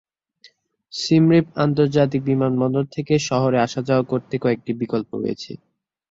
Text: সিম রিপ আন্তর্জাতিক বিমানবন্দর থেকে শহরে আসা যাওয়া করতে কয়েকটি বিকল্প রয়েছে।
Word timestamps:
সিম 0.93 1.23
রিপ 1.31 1.47
আন্তর্জাতিক 1.57 2.21
বিমানবন্দর 2.29 2.85
থেকে 2.95 3.13
শহরে 3.29 3.57
আসা 3.59 3.81
যাওয়া 3.87 4.05
করতে 4.11 4.35
কয়েকটি 4.37 4.71
বিকল্প 4.81 5.09
রয়েছে। 5.15 5.51